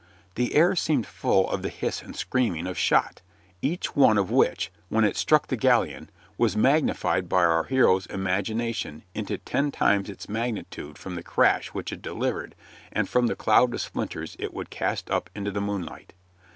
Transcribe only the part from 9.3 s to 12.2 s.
ten times its magnitude from the crash which it